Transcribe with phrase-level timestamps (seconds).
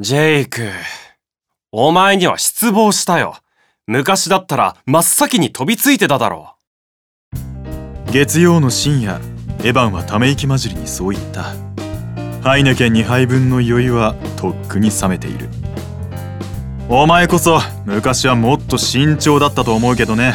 [0.00, 0.62] ジェイク、
[1.72, 3.36] お前には失望したよ。
[3.86, 6.56] 昔だったら真っ先に飛びついてただろ
[7.34, 8.10] う。
[8.10, 9.20] 月曜の深夜、
[9.62, 11.52] エヴァンはため息混じりにそう言った。
[12.42, 15.50] ハイネケン2杯分の酔いはとっくに冷めている。
[16.88, 20.32] お前こそ昔はもっと慎重だったと思うけどね。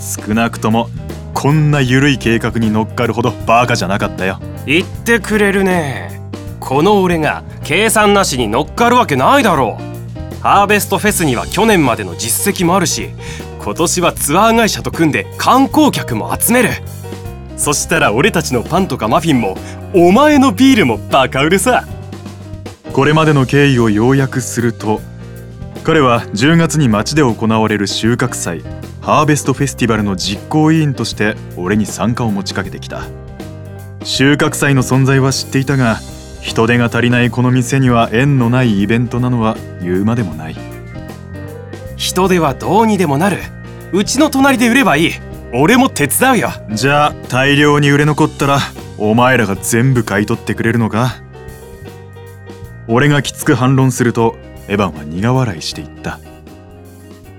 [0.00, 0.90] 少なくとも
[1.34, 4.38] こんな緩い計画に乗っかるほどバカじゃなかったよ。
[4.64, 6.17] 言ってくれるね。
[6.68, 10.42] この俺が計算なしに乗っかるわけないだろう。
[10.42, 13.08] ハーベストフェスには去年までの実績もあるし
[13.58, 16.68] 今年はツアー会社と組んで観光客も集める。
[17.56, 19.56] そしたら俺たちのパンとかマフィンも
[19.94, 21.86] お前のビールもバカ売れさ。
[22.92, 25.00] これまでの経緯を要約すると
[25.84, 28.60] 彼は10月に街で行われる収穫祭
[29.00, 33.04] ハーベストフェスティバルの実行委員として俺に参加を持ちかけてきた。
[34.04, 35.96] 収穫祭の存在は知っていたが
[36.48, 40.56] 人手が足りないこの店には縁のないイベントなのは言うまでもない。
[41.96, 43.36] 人手はどうにでもなる。
[43.92, 45.10] うちの隣で売ればいい。
[45.52, 46.48] 俺も手伝うよ。
[46.70, 48.60] じゃあ大量に売れ残ったら
[48.96, 51.16] お前らが全部買い取ってくれるのか。
[52.88, 54.34] 俺がきつく反論すると
[54.68, 56.18] エヴァンは苦笑いしていった。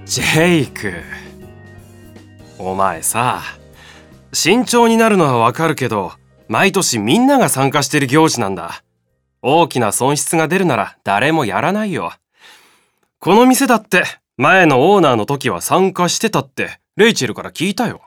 [0.05, 0.93] ジェイク。
[2.59, 3.41] お前さ
[4.33, 6.11] 慎重になるのはわかるけど
[6.47, 8.83] 毎年みんなが参加してる行事なんだ
[9.41, 12.13] 大きな損失が出るなら誰もやらないよ。
[13.19, 14.03] この店だって
[14.37, 18.01] 前のオーナーの時は参加してたってレイチェルから聞いたよ。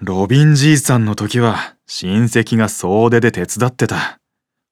[0.00, 4.18] ロビンじいさんの時は親戚が総出で手伝ってた。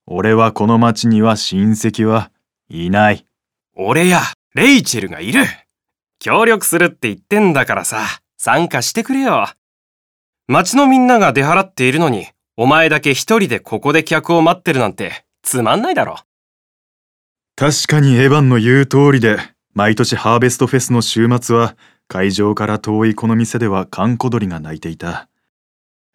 [0.07, 2.31] 俺はこの町には親戚は
[2.71, 3.27] いない。
[3.77, 4.21] 俺や
[4.55, 5.45] レイチェルがいる。
[6.19, 8.05] 協力するって言ってんだからさ、
[8.37, 9.47] 参加してくれよ。
[10.47, 16.19] 町のみんなが出払っているのに、お前だけ一人でここで客を待ってるなんてつまんないだろ。
[17.57, 19.39] 確かにエヴァンの言う通りで、
[19.73, 21.75] 毎年ハーベストフェスの週末は、
[22.07, 25.31] 会場から遠いこの店では閑古鳥が鳴いていた。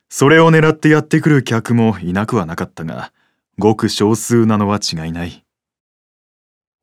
[0.07, 3.11] それを狙ってやってくる客もいなくはなかったが、
[3.57, 5.43] ごく少数なのは違いない。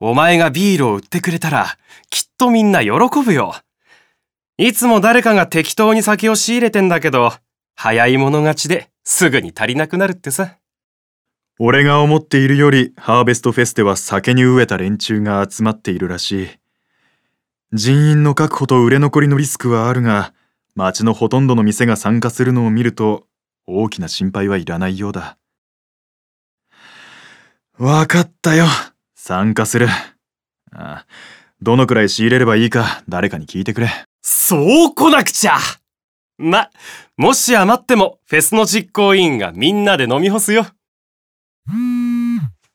[0.00, 1.78] お前がビールを売ってくれたら、
[2.10, 2.90] きっとみんな喜
[3.24, 3.54] ぶよ。
[4.58, 7.32] いつも誰かが適当に酒を仕入れてんだけど、
[7.76, 10.56] 早い者勝ちですぐに足りなくなるってさ。
[11.62, 16.48] 俺が思っているよりハーベストフェスでは酒に飢えた連中が集まっているらしい。
[17.74, 20.32] 人員の確保と売れ残りのリスクはあるが、
[20.74, 23.26] 町のほとんどの店が参加するのを見ると、
[23.66, 25.36] 大きな心配はいらないようだ。
[27.76, 28.64] わかったよ。
[29.14, 29.86] 参加する。
[30.72, 31.06] ああ
[31.60, 33.90] どのくらい仕入れればいいか誰かに聞いてくれ。
[34.22, 35.58] そう来なくちゃ
[36.38, 36.70] ま、
[37.18, 40.66] もし余ってもフェスの実行委員がみんなで飲み干すよ。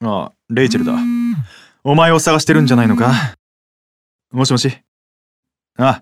[0.02, 0.94] ああ、レイチェルだ。
[1.84, 3.12] お前を探してるんじゃないのか？
[4.32, 4.76] もしもし
[5.78, 6.02] あ、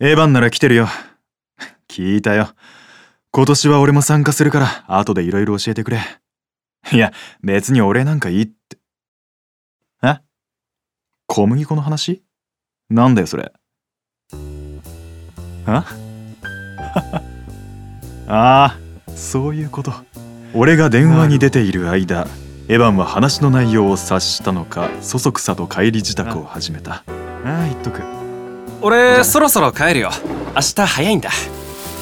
[0.00, 0.88] A 番なら来てるよ。
[1.88, 2.50] 聞いたよ。
[3.30, 6.00] 今年は俺も参加するから、後でいろいろ教えてくれ。
[6.92, 8.78] いや、別に俺なんかいいって。
[10.02, 10.20] え？
[11.26, 12.22] 小麦粉の話？
[12.90, 13.52] なんだよ、それ。
[15.66, 15.84] あ
[18.26, 18.76] ああ、
[19.14, 19.92] そういうこと。
[20.54, 22.26] 俺が電話に出ている間、
[22.68, 26.96] エヴァンは話の内容を察したのかそそくさと帰り支度を始めた。
[26.96, 27.02] あ
[27.46, 28.02] あ言っとく。
[28.82, 30.10] 俺そろそろ帰るよ。
[30.54, 31.30] 明日早いんだ。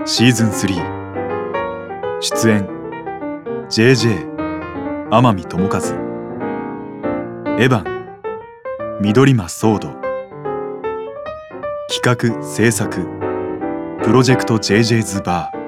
[0.02, 1.04] ーシーズン3」
[2.22, 2.83] 出演
[3.70, 5.80] JJ 天海智和
[7.60, 7.90] エヴァ
[9.00, 9.96] ン緑間ソード
[11.90, 13.08] 企画制作
[14.04, 15.63] プロジェクト JJ's バー。